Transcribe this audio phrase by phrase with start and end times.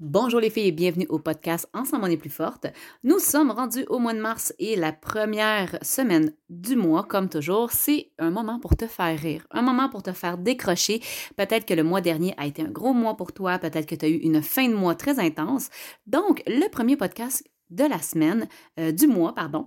[0.00, 2.68] Bonjour les filles et bienvenue au podcast Ensemble on est plus forte.
[3.02, 7.72] Nous sommes rendus au mois de mars et la première semaine du mois, comme toujours,
[7.72, 11.02] c'est un moment pour te faire rire, un moment pour te faire décrocher.
[11.36, 14.04] Peut-être que le mois dernier a été un gros mois pour toi, peut-être que tu
[14.04, 15.68] as eu une fin de mois très intense.
[16.06, 18.46] Donc, le premier podcast de la semaine,
[18.78, 19.66] euh, du mois, pardon,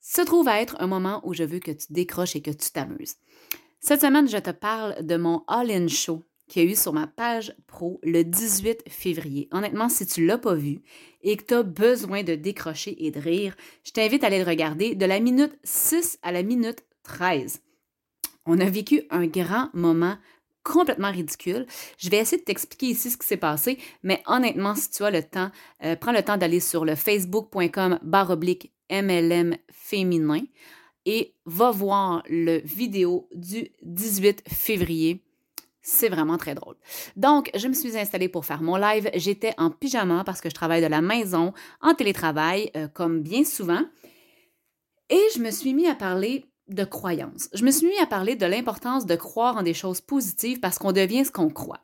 [0.00, 2.72] se trouve à être un moment où je veux que tu décroches et que tu
[2.72, 3.18] t'amuses.
[3.78, 7.06] Cette semaine, je te parle de mon All-In Show qu'il y a eu sur ma
[7.06, 9.48] page pro le 18 février.
[9.52, 10.82] Honnêtement, si tu ne l'as pas vu
[11.22, 14.48] et que tu as besoin de décrocher et de rire, je t'invite à aller le
[14.48, 17.62] regarder de la minute 6 à la minute 13.
[18.46, 20.18] On a vécu un grand moment
[20.64, 21.66] complètement ridicule.
[21.98, 25.10] Je vais essayer de t'expliquer ici ce qui s'est passé, mais honnêtement, si tu as
[25.10, 25.50] le temps,
[25.84, 30.42] euh, prends le temps d'aller sur le facebook.com baroblique MLM féminin
[31.06, 35.22] et va voir le vidéo du 18 février
[35.82, 36.76] c'est vraiment très drôle.
[37.16, 39.10] Donc, je me suis installée pour faire mon live.
[39.14, 43.44] J'étais en pyjama parce que je travaille de la maison, en télétravail, euh, comme bien
[43.44, 43.82] souvent.
[45.08, 47.48] Et je me suis mis à parler de croyances.
[47.52, 50.78] Je me suis mis à parler de l'importance de croire en des choses positives parce
[50.78, 51.80] qu'on devient ce qu'on croit.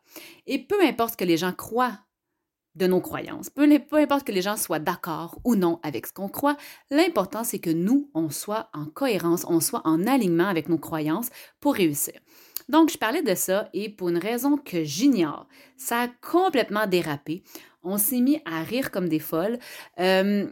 [0.47, 1.99] Et peu importe que les gens croient
[2.77, 6.13] de nos croyances, peu, peu importe que les gens soient d'accord ou non avec ce
[6.13, 6.59] qu'on croit,
[6.91, 11.31] l'important c'est que nous, on soit en cohérence, on soit en alignement avec nos croyances
[11.59, 12.21] pour réussir.
[12.69, 17.43] Donc, je parlais de ça et pour une raison que j'ignore, ça a complètement dérapé.
[17.83, 19.59] On s'est mis à rire comme des folles.
[20.01, 20.47] Euh,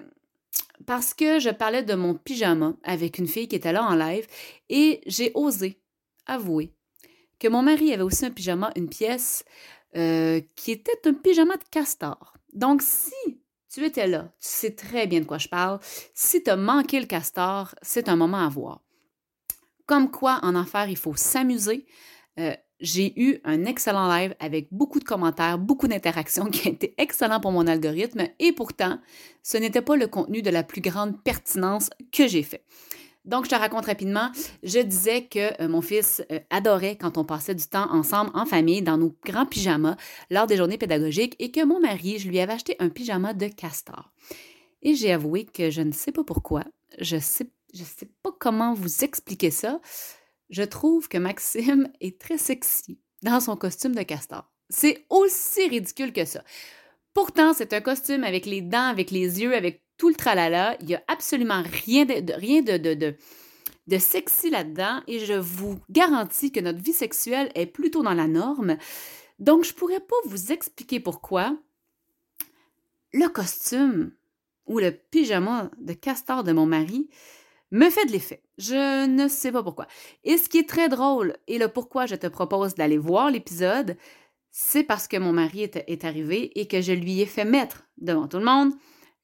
[0.87, 4.27] parce que je parlais de mon pyjama avec une fille qui était là en live
[4.69, 5.81] et j'ai osé
[6.27, 6.73] avouer
[7.39, 9.45] que mon mari avait aussi un pyjama, une pièce
[9.97, 12.35] euh, qui était un pyjama de castor.
[12.53, 15.81] Donc, si tu étais là, tu sais très bien de quoi je parle.
[16.15, 18.84] Si tu as manqué le castor, c'est un moment à voir.
[19.87, 21.87] Comme quoi, en affaires, il faut s'amuser.
[22.39, 26.95] Euh, j'ai eu un excellent live avec beaucoup de commentaires, beaucoup d'interactions qui a été
[26.99, 28.99] excellent pour mon algorithme et pourtant,
[29.43, 32.65] ce n'était pas le contenu de la plus grande pertinence que j'ai fait.
[33.25, 34.31] Donc, je te raconte rapidement.
[34.63, 38.45] Je disais que euh, mon fils euh, adorait quand on passait du temps ensemble en
[38.45, 39.97] famille dans nos grands pyjamas
[40.31, 43.47] lors des journées pédagogiques et que mon mari, je lui avais acheté un pyjama de
[43.47, 44.13] castor.
[44.83, 46.65] Et j'ai avoué que je ne sais pas pourquoi,
[47.01, 49.81] je sais je ne sais pas comment vous expliquer ça.
[50.49, 54.51] Je trouve que Maxime est très sexy dans son costume de castor.
[54.71, 56.43] C'est aussi ridicule que ça.
[57.13, 60.77] Pourtant, c'est un costume avec les dents, avec les yeux, avec tout le tralala.
[60.81, 63.17] Il n'y a absolument rien de, rien de, de,
[63.87, 68.27] de sexy là-dedans et je vous garantis que notre vie sexuelle est plutôt dans la
[68.27, 68.77] norme.
[69.39, 71.57] Donc, je pourrais pas vous expliquer pourquoi
[73.13, 74.13] le costume
[74.67, 77.09] ou le pyjama de castor de mon mari
[77.75, 78.41] me fait de l'effet.
[78.57, 79.87] Je ne sais pas pourquoi.
[80.23, 83.97] Et ce qui est très drôle, et le pourquoi je te propose d'aller voir l'épisode,
[84.53, 88.29] c'est parce que mon mari est, arrivé et que je lui ai fait mettre devant
[88.29, 88.73] tout le monde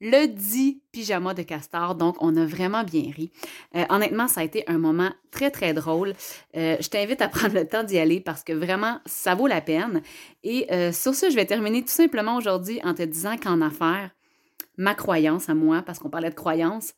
[0.03, 1.95] le dit pyjama de castor.
[1.95, 3.31] Donc, on a vraiment bien ri.
[3.77, 6.15] Euh, honnêtement, ça a été un moment très, très drôle.
[6.57, 9.61] Euh, je t'invite à prendre le temps d'y aller parce que vraiment, ça vaut la
[9.61, 10.03] peine.
[10.43, 14.11] Et euh, sur ce, je vais terminer tout simplement aujourd'hui en te disant qu'en affaires,
[14.79, 16.95] ma croyance à moi, parce qu'on parlait de croyance,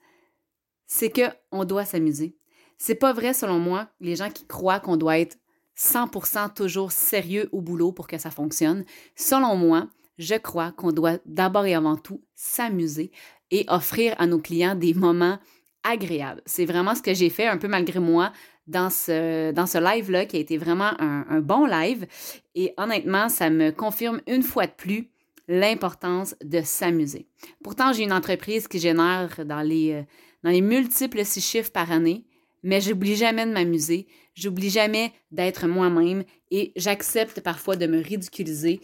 [0.94, 2.36] c'est qu'on doit s'amuser.
[2.76, 5.38] C'est pas vrai, selon moi, les gens qui croient qu'on doit être
[5.74, 8.84] 100% toujours sérieux au boulot pour que ça fonctionne.
[9.16, 9.88] Selon moi,
[10.18, 13.10] je crois qu'on doit d'abord et avant tout s'amuser
[13.50, 15.38] et offrir à nos clients des moments
[15.82, 16.42] agréables.
[16.44, 18.30] C'est vraiment ce que j'ai fait un peu malgré moi
[18.66, 22.06] dans ce, dans ce live-là qui a été vraiment un, bon live.
[22.54, 25.10] Et honnêtement, ça me confirme une fois de plus
[25.52, 27.26] l'importance de s'amuser.
[27.62, 30.02] Pourtant, j'ai une entreprise qui génère dans les euh,
[30.42, 32.24] dans les multiples six chiffres par année,
[32.62, 38.80] mais j'oublie jamais de m'amuser, j'oublie jamais d'être moi-même et j'accepte parfois de me ridiculiser.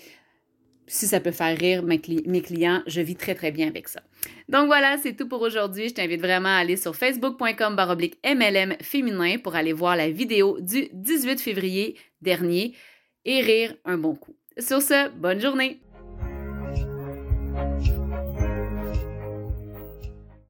[0.87, 4.01] Si ça peut faire rire mes, clients, je vis très très bien avec ça.
[4.49, 5.89] Donc voilà, c'est tout pour aujourd'hui.
[5.89, 10.59] Je t'invite vraiment à aller sur facebook.com baroblique MLM féminin pour aller voir la vidéo
[10.61, 12.75] du 18 février dernier
[13.27, 14.35] et rire un bon coup.
[14.59, 15.81] Sur ce, bonne journée!